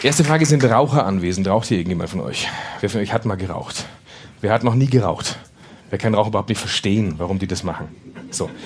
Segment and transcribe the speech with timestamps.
[0.00, 1.48] Erste Frage, sind Raucher anwesend?
[1.48, 2.48] Raucht hier irgendjemand von euch?
[2.78, 3.84] Wer von euch hat mal geraucht?
[4.40, 5.36] Wer hat noch nie geraucht?
[5.90, 7.88] Wer kann Rauch überhaupt nicht verstehen, warum die das machen?
[8.30, 8.48] So.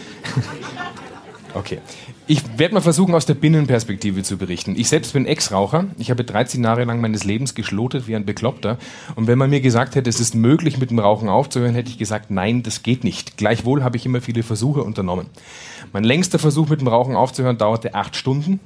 [1.55, 1.81] Okay.
[2.27, 4.75] Ich werde mal versuchen, aus der Binnenperspektive zu berichten.
[4.75, 5.85] Ich selbst bin Ex-Raucher.
[5.99, 8.79] Ich habe 13 Jahre lang meines Lebens geschlotet wie ein Bekloppter.
[9.17, 11.99] Und wenn man mir gesagt hätte, es ist möglich, mit dem Rauchen aufzuhören, hätte ich
[11.99, 13.37] gesagt, nein, das geht nicht.
[13.37, 15.27] Gleichwohl habe ich immer viele Versuche unternommen.
[15.93, 18.59] Mein längster Versuch, mit dem Rauchen aufzuhören, dauerte acht Stunden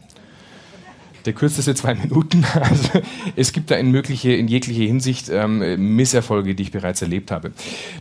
[1.26, 2.44] der kürzeste zwei Minuten.
[2.56, 3.00] Also
[3.36, 7.52] es gibt da in, mögliche, in jeglicher Hinsicht ähm, Misserfolge, die ich bereits erlebt habe.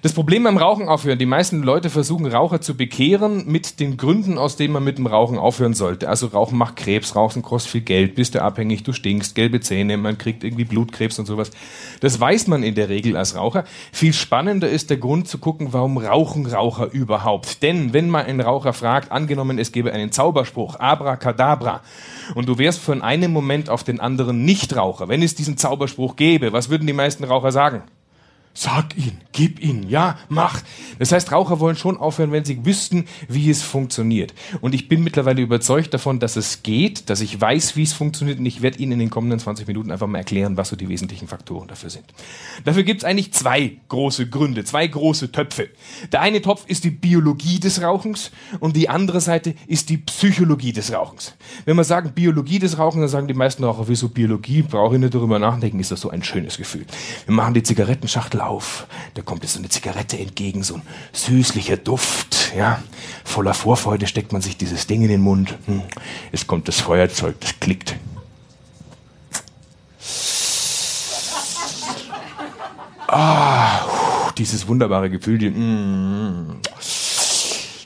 [0.01, 4.37] Das Problem beim Rauchen aufhören, die meisten Leute versuchen Raucher zu bekehren mit den Gründen,
[4.37, 6.09] aus denen man mit dem Rauchen aufhören sollte.
[6.09, 9.97] Also Rauchen macht Krebs, Rauchen kostet viel Geld, bist du abhängig, du stinkst, gelbe Zähne,
[9.97, 11.51] man kriegt irgendwie Blutkrebs und sowas.
[11.99, 13.65] Das weiß man in der Regel als Raucher.
[13.91, 17.61] Viel spannender ist der Grund zu gucken, warum rauchen Raucher überhaupt.
[17.61, 21.81] Denn wenn man einen Raucher fragt, angenommen es gäbe einen Zauberspruch, Abracadabra,
[22.33, 26.53] und du wärst von einem Moment auf den anderen Nichtraucher, wenn es diesen Zauberspruch gäbe,
[26.53, 27.83] was würden die meisten Raucher sagen?
[28.57, 30.61] Sag ihn, gib ihn, ja, mach.
[30.97, 34.33] Das heißt, Raucher wollen schon aufhören, wenn sie wüssten, wie es funktioniert.
[34.61, 38.39] Und ich bin mittlerweile überzeugt davon, dass es geht, dass ich weiß, wie es funktioniert
[38.39, 40.87] und ich werde Ihnen in den kommenden 20 Minuten einfach mal erklären, was so die
[40.87, 42.05] wesentlichen Faktoren dafür sind.
[42.63, 45.67] Dafür gibt es eigentlich zwei große Gründe, zwei große Töpfe.
[46.13, 48.31] Der eine Topf ist die Biologie des Rauchens
[48.61, 51.35] und die andere Seite ist die Psychologie des Rauchens.
[51.65, 54.61] Wenn wir sagen Biologie des Rauchens, dann sagen die meisten Raucher, wieso Biologie?
[54.61, 56.85] Brauche ich nicht darüber nachdenken, ist das so ein schönes Gefühl.
[57.25, 58.87] Wir machen die Zigarettenschachtel auf.
[59.13, 60.81] Da kommt jetzt so eine Zigarette entgegen, so ein
[61.13, 62.81] süßlicher Duft, ja.
[63.23, 65.57] Voller Vorfreude steckt man sich dieses Ding in den Mund.
[65.65, 65.81] Hm.
[66.31, 67.95] Es kommt das Feuerzeug, das klickt.
[73.07, 73.85] Ah,
[74.37, 76.59] dieses wunderbare Gefühl, die, mm,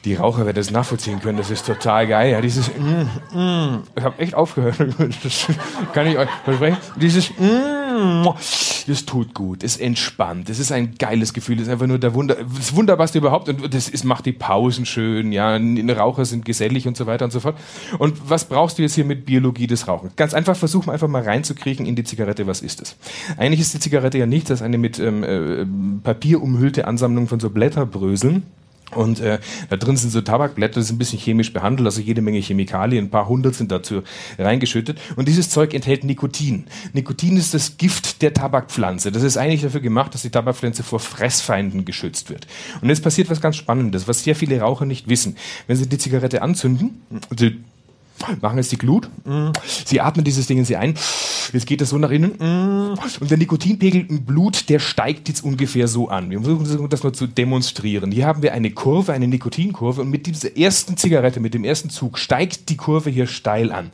[0.06, 2.32] die Raucher werden das nachvollziehen können, das ist total geil.
[2.32, 4.76] Ja, dieses, mm, mm, ich habe echt aufgehört,
[5.24, 5.48] das
[5.94, 6.78] kann ich euch versprechen.
[6.96, 8.28] Dieses, mm,
[8.88, 12.14] das tut gut, es entspannt, es ist ein geiles Gefühl, es ist einfach nur der
[12.14, 16.88] Wunder, das Wunderbarste überhaupt und das ist, macht die Pausen schön, ja, Raucher sind gesellig
[16.88, 17.58] und so weiter und so fort.
[17.98, 20.16] Und was brauchst du jetzt hier mit Biologie des Rauchens?
[20.16, 22.96] Ganz einfach versuchen einfach mal reinzukriegen in die Zigarette, was ist es?
[23.38, 25.66] Eigentlich ist die Zigarette ja nichts als eine mit ähm, äh,
[26.04, 28.44] Papier umhüllte Ansammlung von so Blätterbröseln
[28.96, 29.40] und äh,
[29.70, 33.06] da drin sind so Tabakblätter, das ist ein bisschen chemisch behandelt, also jede Menge Chemikalien,
[33.06, 34.04] ein paar hundert sind dazu
[34.38, 35.00] reingeschüttet.
[35.16, 36.66] Und dieses Zeug enthält Nikotin.
[36.94, 39.12] Nikotin ist das Gift der Tabakpflanze.
[39.12, 42.48] Das ist eigentlich dafür gemacht, dass die Tabakpflanze vor Fressfeinden geschützt wird.
[42.82, 45.38] Und jetzt passiert was ganz Spannendes, was sehr viele Raucher nicht wissen.
[45.68, 47.02] Wenn sie die Zigarette anzünden,
[47.36, 47.58] sie
[48.42, 49.10] machen jetzt die Glut.
[49.86, 50.96] Sie atmen dieses Ding in sie ein.
[51.52, 52.32] Jetzt geht das so nach innen.
[53.20, 56.30] Und der Nikotinpegel im Blut, der steigt jetzt ungefähr so an.
[56.30, 58.12] Wir versuchen das mal zu demonstrieren.
[58.12, 60.02] Hier haben wir eine Kurve, eine Nikotinkurve.
[60.02, 63.92] Und mit dieser ersten Zigarette, mit dem ersten Zug, steigt die Kurve hier steil an.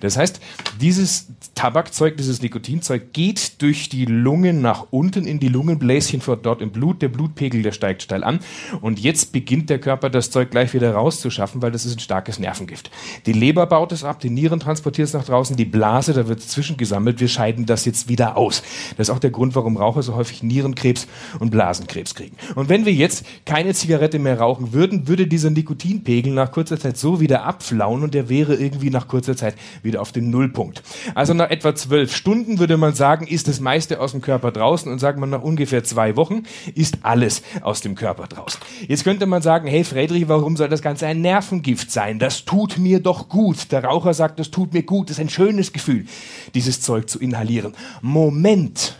[0.00, 0.40] Das heißt,
[0.80, 6.60] dieses Tabakzeug, dieses Nikotinzeug geht durch die Lungen nach unten in die Lungenbläschen vor dort
[6.60, 7.02] im Blut.
[7.02, 8.40] Der Blutpegel, der steigt steil an.
[8.80, 12.38] Und jetzt beginnt der Körper das Zeug gleich wieder rauszuschaffen, weil das ist ein starkes
[12.38, 12.90] Nervengift.
[13.26, 16.28] Die Leber Leber baut es ab, die Nieren transportiert es nach draußen, die Blase, da
[16.28, 18.62] wird es zwischengesammelt, wir scheiden das jetzt wieder aus.
[18.96, 21.06] Das ist auch der Grund, warum Raucher so häufig Nierenkrebs
[21.40, 22.36] und Blasenkrebs kriegen.
[22.54, 26.96] Und wenn wir jetzt keine Zigarette mehr rauchen würden, würde dieser Nikotinpegel nach kurzer Zeit
[26.96, 30.82] so wieder abflauen und der wäre irgendwie nach kurzer Zeit wieder auf den Nullpunkt.
[31.14, 34.90] Also nach etwa zwölf Stunden würde man sagen, ist das meiste aus dem Körper draußen
[34.90, 36.44] und sagt man nach ungefähr zwei Wochen
[36.74, 38.60] ist alles aus dem Körper draußen.
[38.86, 42.18] Jetzt könnte man sagen, hey Friedrich, warum soll das Ganze ein Nervengift sein?
[42.18, 43.72] Das tut mir doch gut gut.
[43.72, 46.06] Der Raucher sagt, das tut mir gut, das ist ein schönes Gefühl,
[46.54, 47.74] dieses Zeug zu inhalieren.
[48.02, 48.96] Moment,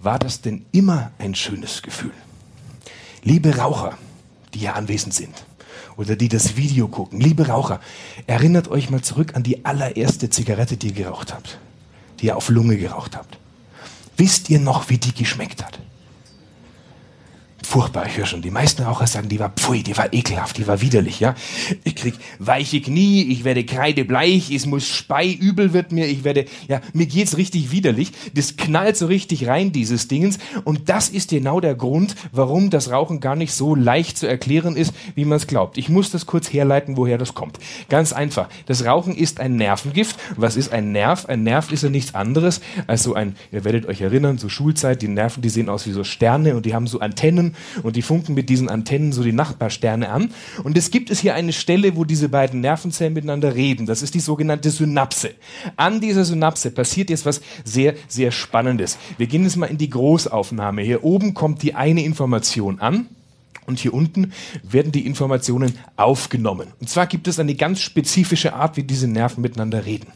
[0.00, 2.12] war das denn immer ein schönes Gefühl?
[3.22, 3.98] Liebe Raucher,
[4.54, 5.44] die hier anwesend sind
[5.96, 7.80] oder die das Video gucken, liebe Raucher,
[8.26, 11.58] erinnert euch mal zurück an die allererste Zigarette, die ihr geraucht habt,
[12.20, 13.38] die ihr auf Lunge geraucht habt.
[14.16, 15.78] Wisst ihr noch, wie die geschmeckt hat?
[17.68, 18.06] Furchtbar.
[18.06, 20.80] Ich höre schon, die meisten Raucher sagen, die war pfui, die war ekelhaft, die war
[20.80, 21.34] widerlich, ja.
[21.84, 26.46] Ich krieg weiche Knie, ich werde kreidebleich, es muss Spei, übel wird mir, ich werde,
[26.66, 28.12] ja, mir geht's richtig widerlich.
[28.32, 30.38] Das knallt so richtig rein, dieses Dingens.
[30.64, 34.74] Und das ist genau der Grund, warum das Rauchen gar nicht so leicht zu erklären
[34.74, 35.76] ist, wie man es glaubt.
[35.76, 37.58] Ich muss das kurz herleiten, woher das kommt.
[37.90, 38.48] Ganz einfach.
[38.64, 40.16] Das Rauchen ist ein Nervengift.
[40.36, 41.26] Was ist ein Nerv?
[41.26, 45.02] Ein Nerv ist ja nichts anderes als so ein, ihr werdet euch erinnern, so Schulzeit,
[45.02, 48.02] die Nerven, die sehen aus wie so Sterne und die haben so Antennen und die
[48.02, 50.30] funken mit diesen Antennen so die Nachbarsterne an.
[50.64, 53.86] Und es gibt es hier eine Stelle, wo diese beiden Nervenzellen miteinander reden.
[53.86, 55.30] Das ist die sogenannte Synapse.
[55.76, 58.98] An dieser Synapse passiert jetzt was sehr, sehr Spannendes.
[59.16, 60.82] Wir gehen jetzt mal in die Großaufnahme.
[60.82, 63.06] Hier oben kommt die eine Information an.
[63.66, 64.32] Und hier unten
[64.62, 66.68] werden die Informationen aufgenommen.
[66.80, 70.06] Und zwar gibt es eine ganz spezifische Art, wie diese Nerven miteinander reden.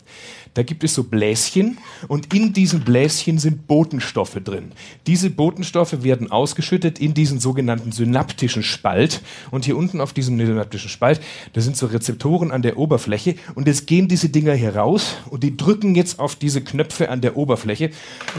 [0.54, 1.78] Da gibt es so Bläschen
[2.08, 4.72] und in diesen Bläschen sind Botenstoffe drin.
[5.06, 9.22] Diese Botenstoffe werden ausgeschüttet in diesen sogenannten synaptischen Spalt.
[9.50, 11.20] Und hier unten auf diesem synaptischen Spalt,
[11.54, 15.42] da sind so Rezeptoren an der Oberfläche und jetzt gehen diese Dinger hier raus und
[15.42, 17.90] die drücken jetzt auf diese Knöpfe an der Oberfläche.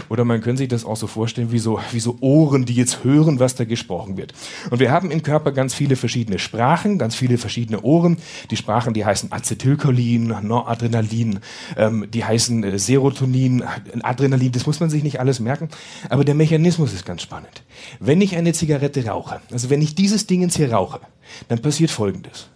[0.09, 3.03] Oder man kann sich das auch so vorstellen wie so, wie so Ohren, die jetzt
[3.03, 4.33] hören, was da gesprochen wird.
[4.69, 8.17] Und wir haben im Körper ganz viele verschiedene Sprachen, ganz viele verschiedene Ohren.
[8.51, 11.39] Die Sprachen, die heißen Acetylcholin, Noradrenalin,
[11.75, 13.63] ähm, die heißen äh, Serotonin,
[14.01, 15.69] Adrenalin, das muss man sich nicht alles merken.
[16.09, 17.63] Aber der Mechanismus ist ganz spannend.
[17.99, 20.99] Wenn ich eine Zigarette rauche, also wenn ich dieses Ding ins hier rauche,
[21.47, 22.47] dann passiert Folgendes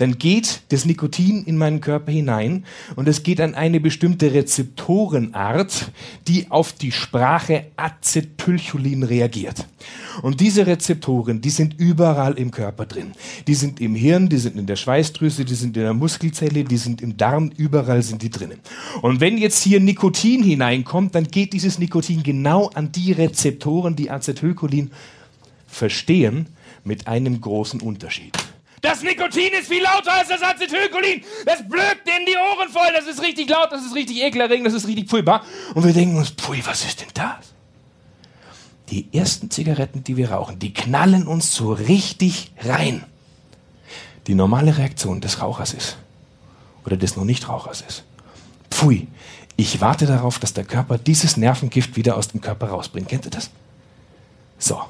[0.00, 2.64] dann geht das Nikotin in meinen Körper hinein
[2.96, 5.92] und es geht an eine bestimmte Rezeptorenart,
[6.26, 9.66] die auf die Sprache Acetylcholin reagiert.
[10.22, 13.12] Und diese Rezeptoren, die sind überall im Körper drin.
[13.46, 16.78] Die sind im Hirn, die sind in der Schweißdrüse, die sind in der Muskelzelle, die
[16.78, 18.60] sind im Darm, überall sind die drinnen.
[19.02, 24.10] Und wenn jetzt hier Nikotin hineinkommt, dann geht dieses Nikotin genau an die Rezeptoren, die
[24.10, 24.90] Acetylcholin
[25.66, 26.46] verstehen,
[26.84, 28.39] mit einem großen Unterschied.
[28.80, 31.22] Das Nikotin ist viel lauter als das Acetylcholin.
[31.44, 32.88] Das blökt in die Ohren voll.
[32.94, 35.44] Das ist richtig laut, das ist richtig ekelerregend, das ist richtig furchtbar.
[35.74, 37.52] Und wir denken uns, pfui, was ist denn das?
[38.90, 43.04] Die ersten Zigaretten, die wir rauchen, die knallen uns so richtig rein.
[44.26, 45.96] Die normale Reaktion des Rauchers ist,
[46.84, 48.04] oder des noch nicht Rauchers ist,
[48.70, 49.08] pfui,
[49.56, 53.08] ich warte darauf, dass der Körper dieses Nervengift wieder aus dem Körper rausbringt.
[53.08, 53.50] Kennt ihr das?
[54.58, 54.80] So,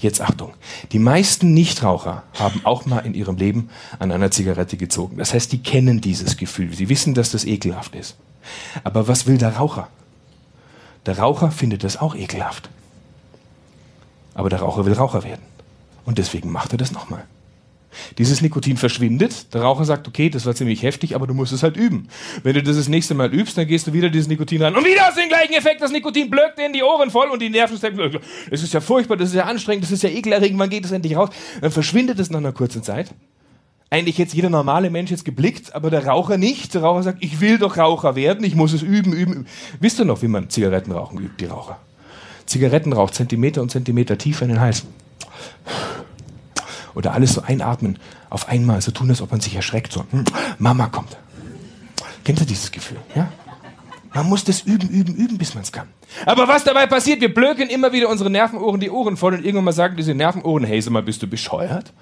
[0.00, 0.54] Jetzt Achtung.
[0.92, 3.68] Die meisten Nichtraucher haben auch mal in ihrem Leben
[3.98, 5.18] an einer Zigarette gezogen.
[5.18, 6.74] Das heißt, die kennen dieses Gefühl.
[6.74, 8.16] Sie wissen, dass das ekelhaft ist.
[8.82, 9.88] Aber was will der Raucher?
[11.04, 12.70] Der Raucher findet das auch ekelhaft.
[14.32, 15.42] Aber der Raucher will Raucher werden.
[16.06, 17.24] Und deswegen macht er das nochmal.
[18.18, 19.52] Dieses Nikotin verschwindet.
[19.54, 22.08] Der Raucher sagt, okay, das war ziemlich heftig, aber du musst es halt üben.
[22.42, 24.84] Wenn du das das nächste Mal übst, dann gehst du wieder dieses Nikotin rein und
[24.84, 25.80] wieder hast du den gleichen Effekt.
[25.80, 28.20] Das Nikotin blökt dir in die Ohren voll und die Nerven stecken.
[28.50, 30.58] Das ist ja furchtbar, das ist ja anstrengend, das ist ja ekelerregend.
[30.58, 31.30] Wann geht es endlich raus?
[31.60, 33.12] Dann verschwindet es nach einer kurzen Zeit.
[33.92, 36.74] Eigentlich jetzt jeder normale Mensch jetzt geblickt, aber der Raucher nicht.
[36.74, 39.32] Der Raucher sagt, ich will doch Raucher werden, ich muss es üben, üben.
[39.32, 39.46] üben.
[39.80, 41.80] Wisst ihr noch, wie man Zigarettenrauchen übt, die Raucher?
[42.46, 44.84] Zigarettenrauch, Zentimeter und Zentimeter tiefer in den Hals
[46.94, 47.98] oder alles so einatmen
[48.28, 49.92] auf einmal, so tun, als ob man sich erschreckt.
[49.92, 50.24] So, hm,
[50.58, 51.16] Mama kommt.
[52.24, 52.98] Kennt ihr dieses Gefühl?
[53.14, 53.30] Ja?
[54.12, 55.88] Man muss das üben, üben, üben, bis man es kann.
[56.26, 59.66] Aber was dabei passiert, wir blöken immer wieder unsere Nervenohren die Ohren voll und irgendwann
[59.66, 61.92] mal sagen diese Nervenohren, hey, sag mal, bist du bescheuert?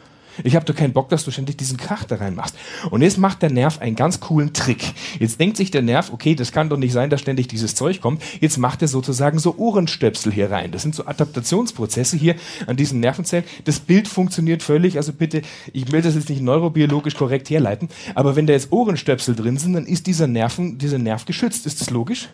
[0.44, 2.54] Ich habe doch keinen Bock, dass du ständig diesen Krach da reinmachst.
[2.90, 4.92] Und jetzt macht der Nerv einen ganz coolen Trick.
[5.18, 8.00] Jetzt denkt sich der Nerv, okay, das kann doch nicht sein, dass ständig dieses Zeug
[8.00, 8.22] kommt.
[8.40, 10.70] Jetzt macht er sozusagen so Ohrenstöpsel hier rein.
[10.70, 12.36] Das sind so Adaptationsprozesse hier
[12.66, 13.44] an diesen Nervenzellen.
[13.64, 14.96] Das Bild funktioniert völlig.
[14.96, 15.42] Also bitte,
[15.72, 17.88] ich will das jetzt nicht neurobiologisch korrekt herleiten.
[18.14, 21.66] Aber wenn da jetzt Ohrenstöpsel drin sind, dann ist dieser Nerven, dieser Nerv geschützt.
[21.66, 22.28] Ist das logisch?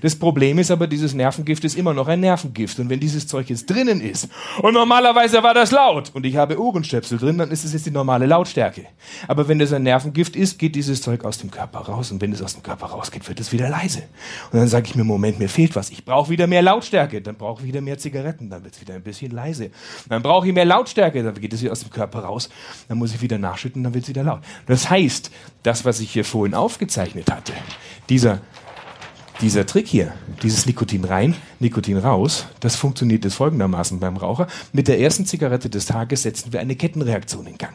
[0.00, 2.78] Das Problem ist aber, dieses Nervengift ist immer noch ein Nervengift.
[2.78, 4.28] Und wenn dieses Zeug jetzt drinnen ist,
[4.62, 7.90] und normalerweise war das laut, und ich habe Ohrenstöpsel drin, dann ist es jetzt die
[7.90, 8.86] normale Lautstärke.
[9.26, 12.10] Aber wenn das ein Nervengift ist, geht dieses Zeug aus dem Körper raus.
[12.12, 14.02] Und wenn es aus dem Körper rausgeht, wird es wieder leise.
[14.52, 15.90] Und dann sage ich mir, Moment, mir fehlt was.
[15.90, 17.20] Ich brauche wieder mehr Lautstärke.
[17.20, 18.50] Dann brauche ich wieder mehr Zigaretten.
[18.50, 19.70] Dann wird es wieder ein bisschen leise.
[20.08, 21.22] Dann brauche ich mehr Lautstärke.
[21.22, 22.48] Dann geht es wieder aus dem Körper raus.
[22.88, 23.82] Dann muss ich wieder nachschütten.
[23.82, 24.40] Dann wird es wieder laut.
[24.66, 25.30] Das heißt,
[25.62, 27.52] das, was ich hier vorhin aufgezeichnet hatte,
[28.08, 28.40] dieser
[29.40, 30.12] dieser Trick hier,
[30.42, 34.48] dieses Nikotin rein, Nikotin raus, das funktioniert jetzt folgendermaßen beim Raucher.
[34.72, 37.74] Mit der ersten Zigarette des Tages setzen wir eine Kettenreaktion in Gang.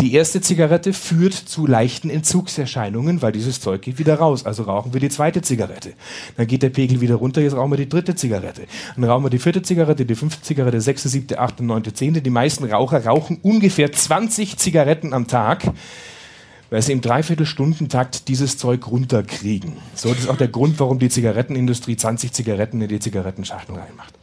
[0.00, 4.44] Die erste Zigarette führt zu leichten Entzugserscheinungen, weil dieses Zeug geht wieder raus.
[4.44, 5.92] Also rauchen wir die zweite Zigarette.
[6.36, 8.62] Dann geht der Pegel wieder runter, jetzt rauchen wir die dritte Zigarette.
[8.94, 12.22] Dann rauchen wir die vierte Zigarette, die fünfte Zigarette, sechste, siebte, achte, neunte, zehnte.
[12.22, 15.64] Die meisten Raucher rauchen ungefähr 20 Zigaretten am Tag
[16.70, 19.74] weil sie im Dreiviertelstundentakt dieses Zeug runterkriegen.
[19.94, 24.14] So, das ist auch der Grund, warum die Zigarettenindustrie 20 Zigaretten in die Zigarettenschachtel reinmacht.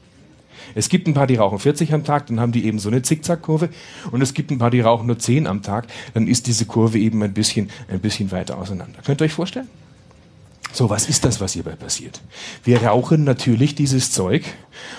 [0.76, 3.02] Es gibt ein paar, die rauchen 40 am Tag, dann haben die eben so eine
[3.02, 3.70] Zickzackkurve.
[4.12, 6.98] Und es gibt ein paar, die rauchen nur 10 am Tag, dann ist diese Kurve
[6.98, 9.00] eben ein bisschen, ein bisschen weiter auseinander.
[9.06, 9.68] Könnt ihr euch vorstellen?
[10.76, 12.20] So, was ist das, was hierbei passiert?
[12.64, 14.44] Wir rauchen natürlich dieses Zeug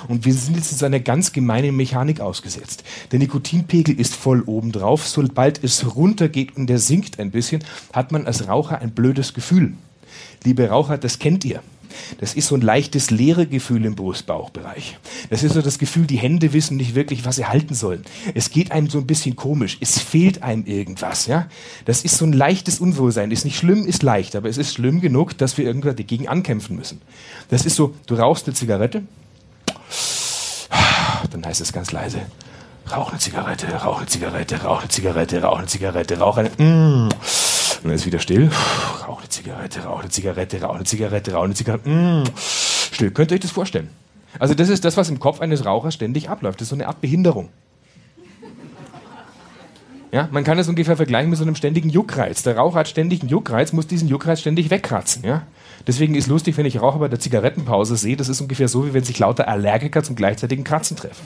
[0.07, 2.85] und wir sind jetzt in einer ganz gemeinen Mechanik ausgesetzt.
[3.11, 5.09] Der Nikotinpegel ist voll oben drauf.
[5.09, 9.75] Sobald es runtergeht und der sinkt ein bisschen, hat man als Raucher ein blödes Gefühl.
[10.45, 11.61] Liebe Raucher, das kennt ihr.
[12.21, 14.99] Das ist so ein leichtes leere Gefühl im Brustbauchbereich.
[15.31, 18.05] Das ist so das Gefühl, die Hände wissen nicht wirklich, was sie halten sollen.
[18.35, 19.79] Es geht einem so ein bisschen komisch.
[19.81, 21.49] Es fehlt einem irgendwas, ja.
[21.85, 23.31] Das ist so ein leichtes Unwohlsein.
[23.31, 26.77] Ist nicht schlimm, ist leicht, aber es ist schlimm genug, dass wir irgendwann dagegen ankämpfen
[26.77, 27.01] müssen.
[27.49, 29.03] Das ist so, du rauchst eine Zigarette,
[31.31, 32.21] dann heißt es ganz leise,
[32.91, 36.51] rauch eine Zigarette, rauch eine Zigarette, rauch eine Zigarette, rauch eine Zigarette, rauch eine,
[37.85, 38.51] mm, dann ist wieder still.
[39.07, 41.89] Rauch eine Zigarette, rauch eine Zigarette, rauch eine Zigarette, rauch eine Zigarette.
[41.89, 43.11] Mm, still.
[43.11, 43.91] Könnt ihr euch das vorstellen?
[44.39, 46.61] Also das ist das, was im Kopf eines Rauchers ständig abläuft.
[46.61, 47.51] Das ist so eine Art Behinderung.
[50.15, 52.45] Ja, man kann es ungefähr vergleichen mit so einem ständigen Juckreiz.
[52.45, 55.25] Der Raucher hat ständig einen Juckreiz, muss diesen Juckreiz ständig wegkratzen.
[55.25, 55.43] Ja?
[55.89, 58.95] Deswegen ist lustig, wenn ich Raucher bei der Zigarettenpause sehe, das ist ungefähr so, wie
[58.95, 61.25] wenn sich lauter Allergiker zum gleichzeitigen Kratzen treffen.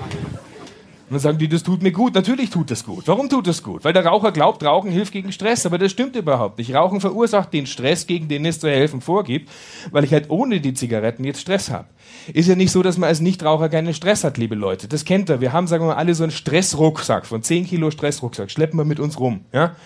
[0.00, 2.14] Und dann sagen die, das tut mir gut.
[2.14, 3.06] Natürlich tut das gut.
[3.06, 3.84] Warum tut das gut?
[3.84, 5.66] Weil der Raucher glaubt, Rauchen hilft gegen Stress.
[5.66, 6.74] Aber das stimmt überhaupt nicht.
[6.74, 9.50] Rauchen verursacht den Stress, gegen den es zu helfen vorgibt,
[9.90, 11.88] weil ich halt ohne die Zigaretten jetzt Stress habe.
[12.32, 14.88] Ist ja nicht so, dass man als Nichtraucher keinen Stress hat, liebe Leute.
[14.88, 15.40] Das kennt ihr.
[15.40, 18.50] Wir haben, sagen wir mal, alle so einen Stressrucksack von 10 Kilo Stressrucksack.
[18.50, 19.44] Schleppen wir mit uns rum.
[19.52, 19.76] Ja?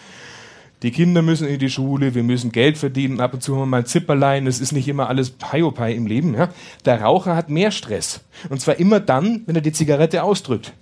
[0.83, 3.67] Die Kinder müssen in die Schule, wir müssen Geld verdienen, ab und zu haben wir
[3.67, 6.35] mal ein Zipperlein, es ist nicht immer alles Paiopai im Leben.
[6.35, 6.51] Ja?
[6.85, 8.21] Der Raucher hat mehr Stress.
[8.51, 10.75] Und zwar immer dann, wenn er die Zigarette ausdrückt.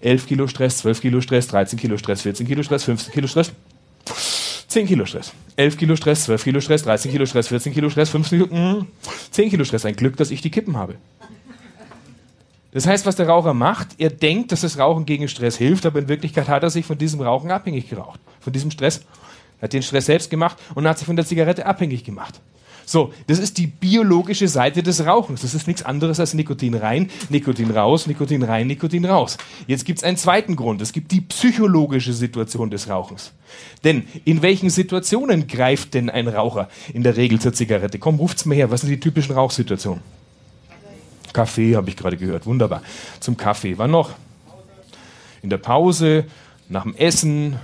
[0.00, 3.52] 11 Kilo Stress, 12 Kilo Stress, 13 Kilo Stress, 14 Kilo Stress, 15 Kilo Stress.
[4.68, 5.32] 10 Kilo Stress.
[5.56, 8.86] 11 Kilo Stress, 12 Kilo Stress, 13 Kilo Stress, 14 Kilo Stress, 15 Kilo,
[9.30, 9.84] 10 Kilo Stress.
[9.84, 10.94] Ein Glück, dass ich die Kippen habe.
[12.72, 15.98] Das heißt, was der Raucher macht, er denkt, dass das Rauchen gegen Stress hilft, aber
[15.98, 18.20] in Wirklichkeit hat er sich von diesem Rauchen abhängig geraucht.
[18.40, 19.02] Von diesem Stress.
[19.60, 22.40] Hat den Stress selbst gemacht und hat sich von der Zigarette abhängig gemacht.
[22.86, 25.42] So, das ist die biologische Seite des Rauchens.
[25.42, 29.38] Das ist nichts anderes als Nikotin rein, Nikotin raus, Nikotin rein, Nikotin raus.
[29.68, 30.82] Jetzt gibt es einen zweiten Grund.
[30.82, 33.32] Es gibt die psychologische Situation des Rauchens.
[33.84, 38.00] Denn in welchen Situationen greift denn ein Raucher in der Regel zur Zigarette?
[38.00, 38.72] Komm, ruft's mir her.
[38.72, 40.02] Was sind die typischen Rauchsituationen?
[41.32, 42.82] Kaffee habe ich gerade gehört, wunderbar.
[43.20, 43.78] Zum Kaffee.
[43.78, 44.10] Wann noch?
[45.42, 46.24] In der Pause,
[46.68, 47.56] nach dem Essen,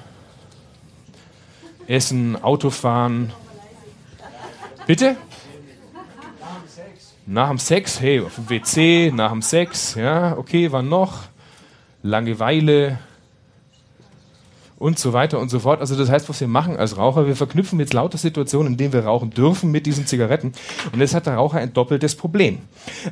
[1.87, 3.32] Essen, Autofahren.
[4.87, 5.16] Bitte?
[7.26, 11.25] Nach dem Sex, hey, auf dem WC, nach dem Sex, ja, okay, wann noch?
[12.02, 12.99] Langeweile,
[14.78, 15.80] und so weiter und so fort.
[15.80, 18.92] Also das heißt, was wir machen als Raucher, wir verknüpfen jetzt lauter Situationen, in denen
[18.92, 20.52] wir rauchen dürfen mit diesen Zigaretten.
[20.92, 22.59] Und jetzt hat der Raucher ein doppeltes Problem.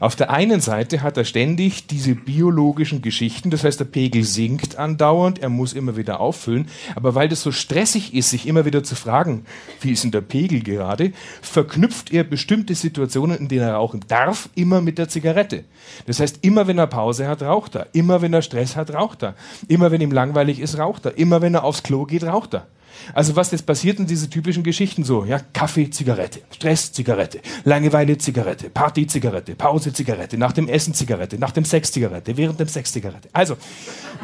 [0.00, 4.76] Auf der einen Seite hat er ständig diese biologischen Geschichten, das heißt, der Pegel sinkt
[4.76, 6.68] andauernd, er muss immer wieder auffüllen.
[6.94, 9.46] Aber weil das so stressig ist, sich immer wieder zu fragen,
[9.80, 14.48] wie ist denn der Pegel gerade, verknüpft er bestimmte Situationen, in denen er rauchen darf,
[14.54, 15.64] immer mit der Zigarette.
[16.06, 17.86] Das heißt, immer wenn er Pause hat, raucht er.
[17.92, 19.34] Immer wenn er Stress hat, raucht er.
[19.68, 21.16] Immer wenn ihm langweilig ist, raucht er.
[21.18, 22.66] Immer wenn wenn er aufs Klo geht, raucht er.
[23.12, 28.18] Also was jetzt passiert in diese typischen Geschichten so, ja, Kaffee, Zigarette, Stress, Zigarette, Langeweile,
[28.18, 32.68] Zigarette, Party, Zigarette, Pause, Zigarette, nach dem Essen Zigarette, nach dem Sex Zigarette, während dem
[32.68, 33.28] Sex Zigarette.
[33.32, 33.56] Also,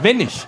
[0.03, 0.47] wenn ich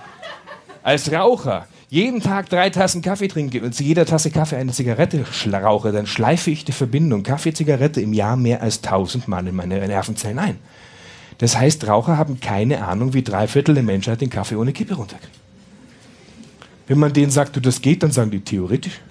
[0.83, 5.23] als Raucher jeden Tag drei Tassen Kaffee trinke und zu jeder Tasse Kaffee eine Zigarette
[5.51, 10.39] rauche, dann schleife ich die Verbindung Kaffee-Zigarette im Jahr mehr als tausendmal in meine Nervenzellen
[10.39, 10.59] ein.
[11.37, 14.95] Das heißt, Raucher haben keine Ahnung, wie drei Viertel der Menschheit den Kaffee ohne Kippe
[14.95, 15.42] runterkriegen.
[16.93, 19.01] Wenn man denen sagt, du, das geht, dann sagen die theoretisch.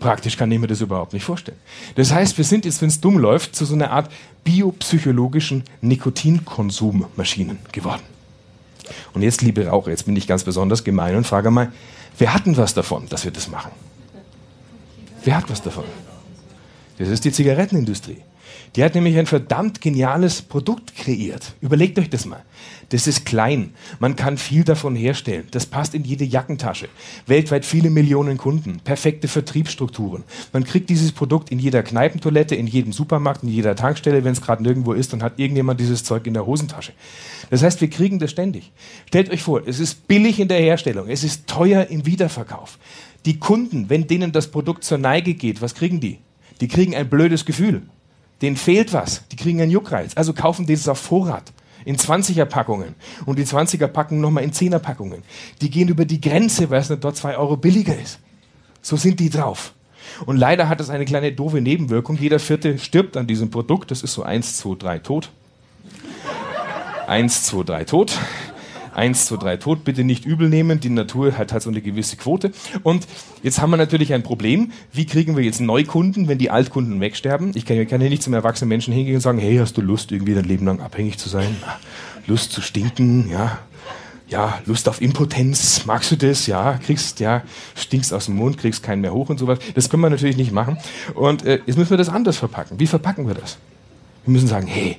[0.00, 1.58] Praktisch kann ich mir das überhaupt nicht vorstellen.
[1.94, 4.10] Das heißt, wir sind jetzt, wenn es dumm läuft, zu so einer Art
[4.44, 8.00] biopsychologischen Nikotinkonsummaschinen geworden.
[9.12, 11.70] Und jetzt, liebe Raucher, jetzt bin ich ganz besonders gemein und frage mal,
[12.16, 13.72] wer hat denn was davon, dass wir das machen?
[15.24, 15.84] Wer hat was davon?
[16.96, 18.22] Das ist die Zigarettenindustrie.
[18.76, 21.54] Die hat nämlich ein verdammt geniales Produkt kreiert.
[21.60, 22.42] Überlegt euch das mal.
[22.90, 23.74] Das ist klein.
[23.98, 25.46] Man kann viel davon herstellen.
[25.50, 26.88] Das passt in jede Jackentasche.
[27.26, 28.80] Weltweit viele Millionen Kunden.
[28.82, 30.24] Perfekte Vertriebsstrukturen.
[30.52, 34.24] Man kriegt dieses Produkt in jeder Kneipentoilette, in jedem Supermarkt, in jeder Tankstelle.
[34.24, 36.92] Wenn es gerade nirgendwo ist, dann hat irgendjemand dieses Zeug in der Hosentasche.
[37.50, 38.72] Das heißt, wir kriegen das ständig.
[39.06, 41.08] Stellt euch vor, es ist billig in der Herstellung.
[41.08, 42.78] Es ist teuer im Wiederverkauf.
[43.26, 46.18] Die Kunden, wenn denen das Produkt zur Neige geht, was kriegen die?
[46.60, 47.82] Die kriegen ein blödes Gefühl.
[48.42, 49.22] Denen fehlt was.
[49.32, 50.12] Die kriegen einen Juckreiz.
[50.14, 51.52] Also kaufen die es auf Vorrat
[51.84, 55.22] in 20er Packungen und die 20er Packungen nochmal in 10er Packungen.
[55.60, 58.18] Die gehen über die Grenze, weil es nicht dort 2 Euro billiger ist.
[58.82, 59.72] So sind die drauf.
[60.26, 62.16] Und leider hat es eine kleine doofe Nebenwirkung.
[62.16, 63.90] Jeder Vierte stirbt an diesem Produkt.
[63.90, 65.30] Das ist so 1, 2, 3 tot.
[67.06, 68.18] 1, 2, 3 tot.
[68.98, 72.16] 1 2, 3 tot, bitte nicht übel nehmen, die Natur hat halt so eine gewisse
[72.16, 72.50] Quote.
[72.82, 73.06] Und
[73.42, 77.52] jetzt haben wir natürlich ein Problem, wie kriegen wir jetzt Neukunden, wenn die Altkunden wegsterben?
[77.54, 80.12] Ich kann, kann ja nicht zum erwachsenen Menschen hingehen und sagen, hey, hast du Lust,
[80.12, 81.56] irgendwie dein Leben lang abhängig zu sein?
[82.26, 83.58] Lust zu stinken, ja,
[84.28, 86.46] ja, Lust auf Impotenz, magst du das?
[86.46, 87.42] Ja, kriegst, ja,
[87.74, 89.58] stinkst aus dem Mund, kriegst keinen mehr hoch und sowas.
[89.74, 90.76] Das können wir natürlich nicht machen.
[91.14, 92.78] Und äh, jetzt müssen wir das anders verpacken.
[92.78, 93.56] Wie verpacken wir das?
[94.24, 94.98] Wir müssen sagen, hey,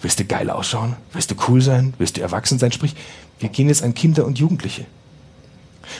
[0.00, 0.94] willst du geil ausschauen?
[1.12, 1.94] Willst du cool sein?
[1.98, 2.70] Willst du erwachsen sein?
[2.70, 2.94] Sprich,
[3.38, 4.86] wir gehen jetzt an Kinder und Jugendliche.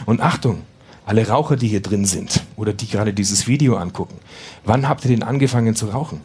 [0.06, 0.62] Und Achtung,
[1.06, 4.16] alle Raucher, die hier drin sind oder die gerade dieses Video angucken,
[4.64, 6.20] wann habt ihr denn angefangen zu rauchen?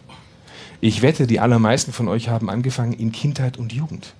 [0.82, 4.14] Ich wette, die allermeisten von euch haben angefangen in Kindheit und Jugend.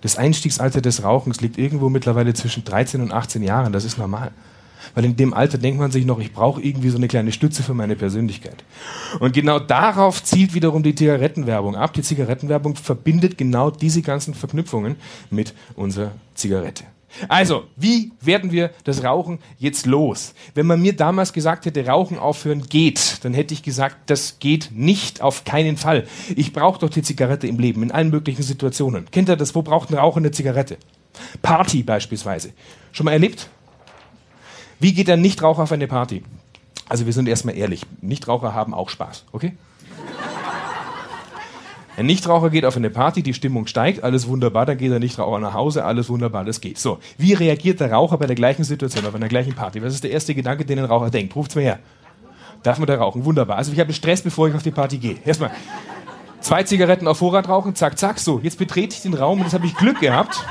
[0.00, 3.72] Das Einstiegsalter des Rauchens liegt irgendwo mittlerweile zwischen 13 und 18 Jahren.
[3.72, 4.32] Das ist normal.
[4.94, 7.62] Weil in dem Alter denkt man sich noch, ich brauche irgendwie so eine kleine Stütze
[7.62, 8.64] für meine Persönlichkeit.
[9.20, 11.92] Und genau darauf zielt wiederum die Zigarettenwerbung ab.
[11.94, 14.96] Die Zigarettenwerbung verbindet genau diese ganzen Verknüpfungen
[15.30, 16.84] mit unserer Zigarette.
[17.28, 20.34] Also, wie werden wir das Rauchen jetzt los?
[20.54, 24.70] Wenn man mir damals gesagt hätte, Rauchen aufhören geht, dann hätte ich gesagt, das geht
[24.72, 26.06] nicht, auf keinen Fall.
[26.34, 29.06] Ich brauche doch die Zigarette im Leben, in allen möglichen Situationen.
[29.10, 29.54] Kennt ihr das?
[29.54, 30.76] Wo braucht ein Raucher eine Zigarette?
[31.42, 32.52] Party beispielsweise.
[32.92, 33.48] Schon mal erlebt?
[34.80, 36.22] Wie geht ein Nichtraucher auf eine Party?
[36.88, 39.52] Also wir sind erstmal ehrlich, Nichtraucher haben auch Spaß, okay?
[41.96, 45.38] Ein Nichtraucher geht auf eine Party, die Stimmung steigt, alles wunderbar, dann geht der Nichtraucher
[45.38, 46.76] nach Hause, alles wunderbar, das geht.
[46.78, 49.80] So, wie reagiert der Raucher bei der gleichen Situation, auf einer gleichen Party?
[49.80, 51.36] Was ist der erste Gedanke, den ein Raucher denkt?
[51.36, 51.78] Ruft's mir her.
[52.64, 53.24] Darf man da rauchen?
[53.24, 53.58] Wunderbar.
[53.58, 55.16] Also ich habe Stress, bevor ich auf die Party gehe.
[55.24, 55.52] Erstmal
[56.40, 58.40] zwei Zigaretten auf Vorrat rauchen, zack, zack, so.
[58.42, 60.44] Jetzt betrete ich den Raum und jetzt habe ich Glück gehabt.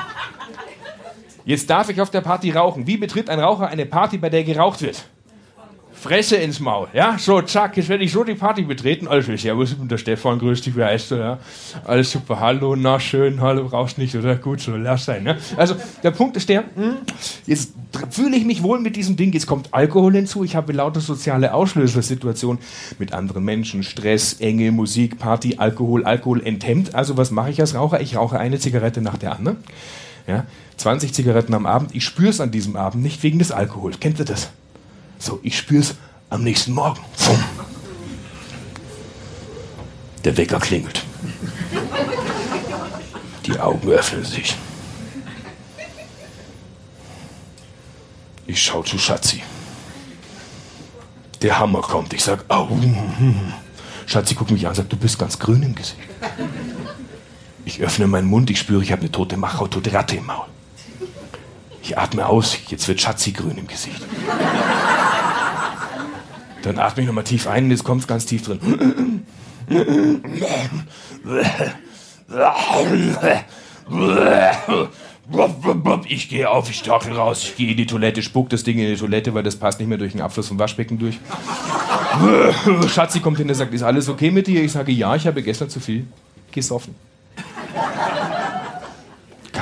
[1.45, 2.87] Jetzt darf ich auf der Party rauchen.
[2.87, 5.03] Wie betritt ein Raucher eine Party, bei der geraucht wird?
[6.03, 6.87] Fresse ins Maul.
[6.93, 9.07] Ja, so, zack, jetzt werde ich so die Party betreten.
[9.07, 11.39] Alles also, ja, was der Stefan, grüß dich, wie heißt du, ja?
[11.85, 14.35] Alles super, hallo, na schön, hallo, brauchst nicht, oder?
[14.35, 15.37] Gut, so, lass sein, ne?
[15.55, 16.97] Also, der Punkt ist der, hm,
[17.45, 17.71] jetzt
[18.09, 21.53] fühle ich mich wohl mit diesem Ding, jetzt kommt Alkohol hinzu, ich habe lauter soziale
[21.53, 22.61] Auslösersituationen
[22.99, 26.95] mit anderen Menschen, Stress, Enge, Musik, Party, Alkohol, Alkohol enthemmt.
[26.95, 28.01] Also, was mache ich als Raucher?
[28.01, 29.57] Ich rauche eine Zigarette nach der anderen.
[30.27, 30.45] Ja,
[30.77, 33.99] 20 Zigaretten am Abend, ich spüre es an diesem Abend nicht wegen des Alkohols.
[33.99, 34.49] Kennt ihr das?
[35.19, 35.95] So, ich spüre es
[36.29, 36.99] am nächsten Morgen.
[40.23, 41.03] Der Wecker klingelt.
[43.45, 44.55] Die Augen öffnen sich.
[48.47, 49.43] Ich schaue zu Schatzi.
[51.41, 52.13] Der Hammer kommt.
[52.13, 52.69] Ich sage, au.
[54.05, 55.97] Schatzi guckt mich an und sagt, du bist ganz grün im Gesicht.
[57.65, 60.45] Ich öffne meinen Mund, ich spüre, ich habe eine tote Machau, tote Ratte im Maul.
[61.81, 64.01] Ich atme aus, jetzt wird Schatzi grün im Gesicht.
[66.61, 69.25] Dann atme ich nochmal tief ein und jetzt kommt es ganz tief drin.
[76.07, 78.87] Ich gehe auf, ich stachel raus, ich gehe in die Toilette, spuck das Ding in
[78.87, 81.19] die Toilette, weil das passt nicht mehr durch den Abfluss vom Waschbecken durch.
[82.89, 84.63] Schatzi kommt hin und sagt, ist alles okay mit dir?
[84.63, 86.05] Ich sage, ja, ich habe gestern zu viel
[86.51, 86.95] gesoffen.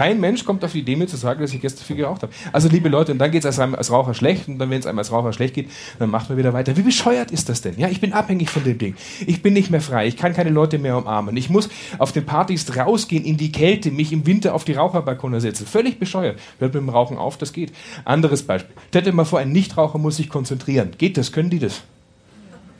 [0.01, 2.33] Kein Mensch kommt auf die Idee, mir zu sagen, dass ich gestern viel geraucht habe.
[2.51, 4.87] Also, liebe Leute, und dann geht es als, als, Raucher schlecht, und dann, wenn es
[4.87, 6.75] einem als Raucher schlecht geht, dann macht man wieder weiter.
[6.75, 7.77] Wie bescheuert ist das denn?
[7.77, 8.95] Ja, ich bin abhängig von dem Ding.
[9.27, 10.07] Ich bin nicht mehr frei.
[10.07, 11.37] Ich kann keine Leute mehr umarmen.
[11.37, 15.39] Ich muss auf den Partys rausgehen in die Kälte, mich im Winter auf die Raucherbalkone
[15.39, 15.67] setzen.
[15.67, 16.39] Völlig bescheuert.
[16.57, 17.71] Hört mit dem Rauchen auf, das geht.
[18.03, 18.75] Anderes Beispiel.
[18.87, 20.93] Stellt dir mal vor, ein Nichtraucher muss sich konzentrieren.
[20.97, 21.31] Geht das?
[21.31, 21.83] Können die das?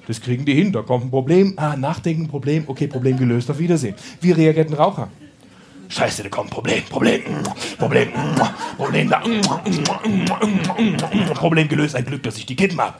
[0.07, 0.71] Das kriegen die hin.
[0.71, 1.53] Da kommt ein Problem.
[1.57, 2.63] Ah, nachdenken, Problem.
[2.65, 3.51] Okay, Problem gelöst.
[3.51, 3.93] Auf Wiedersehen.
[4.21, 5.09] Wie reagiert ein Raucher?
[5.91, 7.21] Scheiße, da kommt Problem, Problem,
[7.77, 8.13] Problem,
[8.77, 9.21] Problem da,
[11.35, 12.95] Problem gelöst, ein Glück, dass ich die Kippen habe.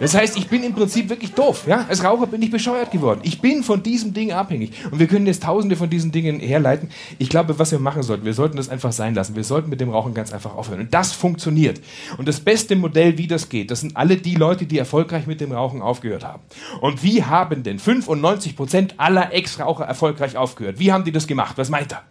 [0.00, 1.64] Das heißt, ich bin im Prinzip wirklich doof.
[1.66, 1.86] Ja?
[1.88, 3.20] Als Raucher bin ich bescheuert geworden.
[3.22, 4.72] Ich bin von diesem Ding abhängig.
[4.90, 6.90] Und wir können jetzt tausende von diesen Dingen herleiten.
[7.18, 9.36] Ich glaube, was wir machen sollten, wir sollten das einfach sein lassen.
[9.36, 10.80] Wir sollten mit dem Rauchen ganz einfach aufhören.
[10.80, 11.80] Und das funktioniert.
[12.18, 15.40] Und das beste Modell, wie das geht, das sind alle die Leute, die erfolgreich mit
[15.40, 16.42] dem Rauchen aufgehört haben.
[16.80, 20.78] Und wie haben denn 95 Prozent aller Ex-Raucher erfolgreich aufgehört?
[20.78, 21.56] Wie haben die das gemacht?
[21.56, 22.02] Was meint er?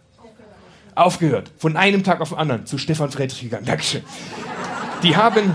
[0.94, 1.50] Aufgehört.
[1.58, 3.66] Von einem Tag auf den anderen zu Stefan Friedrich gegangen.
[3.66, 4.02] Dankeschön.
[5.02, 5.52] Die haben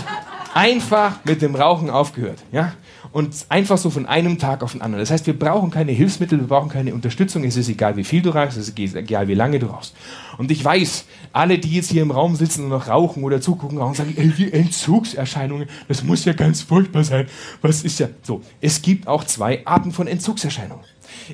[0.54, 2.40] einfach mit dem Rauchen aufgehört.
[2.52, 2.74] Ja?
[3.12, 5.02] Und einfach so von einem Tag auf den anderen.
[5.02, 7.44] Das heißt, wir brauchen keine Hilfsmittel, wir brauchen keine Unterstützung.
[7.44, 9.96] Es ist egal, wie viel du rauchst, es ist egal, wie lange du rauchst.
[10.38, 13.78] Und ich weiß, alle, die jetzt hier im Raum sitzen und noch rauchen oder zugucken,
[13.78, 17.28] rauchen, sagen, ey, die Entzugserscheinungen, das muss ja ganz furchtbar sein.
[17.62, 18.42] Was ist ja so?
[18.62, 20.84] Es gibt auch zwei Arten von Entzugserscheinungen.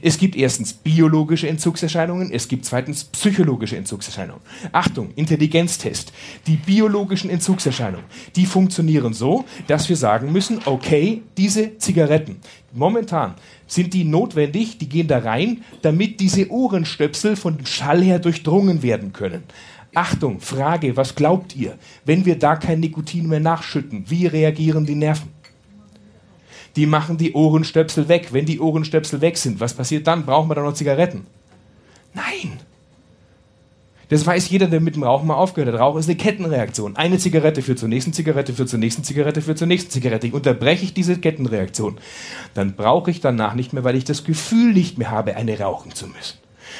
[0.01, 4.41] Es gibt erstens biologische Entzugserscheinungen, es gibt zweitens psychologische Entzugserscheinungen.
[4.71, 6.11] Achtung, Intelligenztest.
[6.47, 12.37] Die biologischen Entzugserscheinungen, die funktionieren so, dass wir sagen müssen, okay, diese Zigaretten,
[12.73, 13.35] momentan
[13.67, 18.83] sind die notwendig, die gehen da rein, damit diese Ohrenstöpsel von dem Schall her durchdrungen
[18.83, 19.43] werden können.
[19.95, 24.95] Achtung, Frage, was glaubt ihr, wenn wir da kein Nikotin mehr nachschütten, wie reagieren die
[24.95, 25.34] Nerven?
[26.75, 28.29] Die machen die Ohrenstöpsel weg.
[28.31, 30.25] Wenn die Ohrenstöpsel weg sind, was passiert dann?
[30.25, 31.25] Brauchen wir da noch Zigaretten?
[32.13, 32.59] Nein.
[34.09, 35.81] Das weiß jeder, der mit dem Rauchen mal aufgehört hat.
[35.81, 36.95] Rauch ist eine Kettenreaktion.
[36.95, 40.27] Eine Zigarette führt zur nächsten Zigarette, führt zur nächsten Zigarette, führt zur nächsten Zigarette.
[40.27, 41.97] Ich unterbreche ich diese Kettenreaktion.
[42.53, 45.95] Dann brauche ich danach nicht mehr, weil ich das Gefühl nicht mehr habe, eine rauchen
[45.95, 46.37] zu müssen.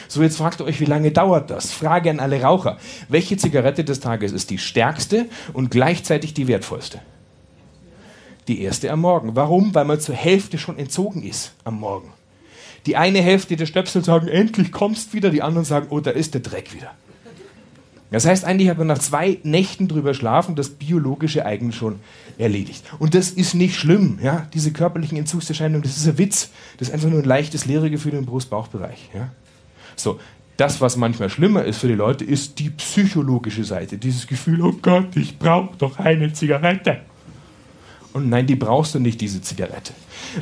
[0.08, 1.72] So, jetzt fragt ihr euch, wie lange dauert das?
[1.72, 2.78] Frage an alle Raucher.
[3.10, 7.00] Welche Zigarette des Tages ist die stärkste und gleichzeitig die wertvollste?
[8.48, 9.36] Die erste am Morgen.
[9.36, 9.74] Warum?
[9.74, 12.12] Weil man zur Hälfte schon entzogen ist am Morgen.
[12.86, 16.34] Die eine Hälfte der Stöpsel sagen, endlich kommst wieder, die anderen sagen, oh, da ist
[16.34, 16.92] der Dreck wieder.
[18.12, 22.00] Das heißt, eigentlich hat man nach zwei Nächten drüber schlafen das biologische eigentlich schon
[22.38, 22.84] erledigt.
[23.00, 26.52] Und das ist nicht schlimm, ja, diese körperlichen Entzugserscheinungen, das ist ein Witz.
[26.78, 29.10] Das ist einfach nur ein leichtes Leeregefühl im Brust-Bauch-Bereich.
[29.14, 29.30] Ja.
[29.96, 30.20] So,
[30.58, 33.98] das, was manchmal schlimmer ist für die Leute, ist die psychologische Seite.
[33.98, 37.02] Dieses Gefühl, oh Gott, ich brauche doch eine Zigarette.
[38.16, 39.92] Und nein, die brauchst du nicht, diese Zigarette.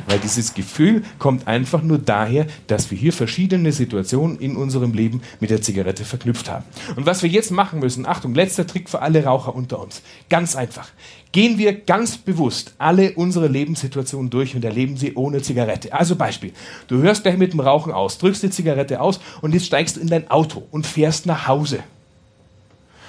[0.06, 5.22] Weil dieses Gefühl kommt einfach nur daher, dass wir hier verschiedene Situationen in unserem Leben
[5.40, 6.64] mit der Zigarette verknüpft haben.
[6.94, 10.02] Und was wir jetzt machen müssen, Achtung, letzter Trick für alle Raucher unter uns.
[10.30, 10.88] Ganz einfach.
[11.32, 15.92] Gehen wir ganz bewusst alle unsere Lebenssituationen durch und erleben sie ohne Zigarette.
[15.92, 16.52] Also Beispiel.
[16.86, 20.00] Du hörst gleich mit dem Rauchen aus, drückst die Zigarette aus und jetzt steigst du
[20.00, 21.82] in dein Auto und fährst nach Hause.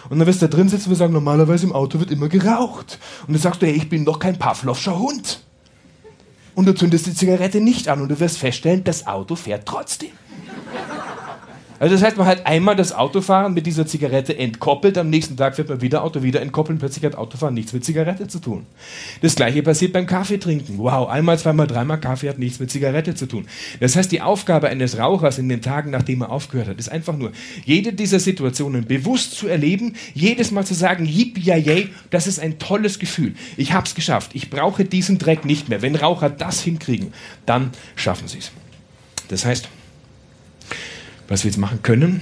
[0.09, 2.99] Und dann wirst du da drin sitzen und sagen, normalerweise im Auto wird immer geraucht.
[3.27, 5.41] Und dann sagst du, hey, ich bin doch kein Pavlovscher Hund.
[6.53, 10.11] Und du zündest die Zigarette nicht an und du wirst feststellen, das Auto fährt trotzdem.
[11.79, 15.55] Also das heißt, man hat einmal das Autofahren mit dieser Zigarette entkoppelt, am nächsten Tag
[15.55, 18.65] fährt man wieder Auto, wieder entkoppeln, plötzlich hat Autofahren nichts mit Zigarette zu tun.
[19.21, 20.77] Das gleiche passiert beim Kaffee trinken.
[20.77, 23.47] Wow, einmal, zweimal, dreimal Kaffee hat nichts mit Zigarette zu tun.
[23.79, 27.17] Das heißt, die Aufgabe eines Rauchers in den Tagen, nachdem er aufgehört hat, ist einfach
[27.17, 27.31] nur,
[27.65, 32.57] jede dieser Situationen bewusst zu erleben, jedes Mal zu sagen, yippie yay, das ist ein
[32.57, 33.33] tolles Gefühl.
[33.57, 34.31] Ich hab's geschafft.
[34.33, 35.81] Ich brauche diesen Dreck nicht mehr.
[35.81, 37.13] Wenn Raucher das hinkriegen,
[37.45, 38.51] dann schaffen sie es.
[39.27, 39.67] Das heißt,
[41.27, 42.21] was wir jetzt machen können,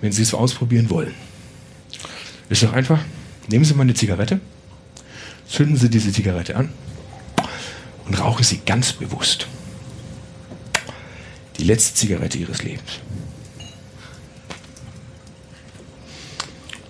[0.00, 1.14] wenn Sie es ausprobieren wollen.
[2.48, 3.00] Ist doch einfach,
[3.48, 4.40] nehmen Sie mal eine Zigarette,
[5.48, 6.70] zünden Sie diese Zigarette an
[8.06, 9.46] und rauchen Sie ganz bewusst
[11.58, 13.00] die letzte Zigarette Ihres Lebens.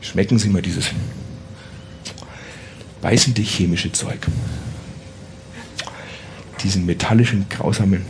[0.01, 0.87] Schmecken Sie mal dieses
[3.01, 4.27] beißende chemische Zeug.
[6.63, 8.05] Diesen metallischen, grausamen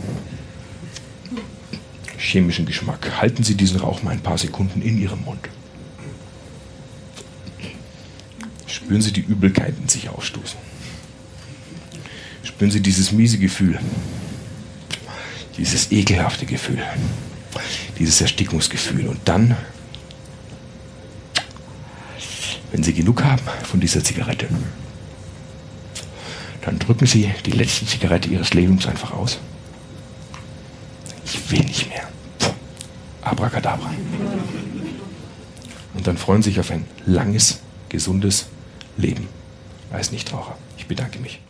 [2.23, 3.21] chemischen Geschmack.
[3.21, 5.49] Halten Sie diesen Rauch mal ein paar Sekunden in Ihrem Mund.
[8.65, 10.57] Spüren Sie die Übelkeit in sich aufstoßen.
[12.43, 13.79] Spüren Sie dieses miese Gefühl,
[15.57, 16.83] dieses ekelhafte Gefühl,
[17.99, 19.07] dieses Erstickungsgefühl.
[19.07, 19.55] Und dann,
[22.71, 24.47] wenn Sie genug haben von dieser Zigarette,
[26.61, 29.39] dann drücken Sie die letzte Zigarette Ihres Lebens einfach aus.
[31.25, 31.92] Ich will nicht mehr.
[33.33, 33.91] Abracadabra.
[35.95, 38.47] Und dann freuen Sie sich auf ein langes, gesundes
[38.95, 39.27] Leben
[39.91, 40.57] als Nichtraucher.
[40.77, 41.41] Ich bedanke mich.